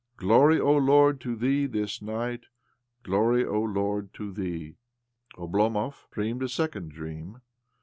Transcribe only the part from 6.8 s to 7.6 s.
dream.